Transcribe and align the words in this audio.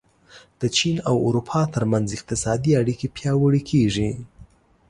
د 0.61 0.63
چین 0.77 0.95
او 1.09 1.15
اروپا 1.27 1.61
ترمنځ 1.73 2.07
اقتصادي 2.17 2.71
اړیکې 2.81 3.07
پیاوړې 3.17 3.61
کېږي. 3.69 4.09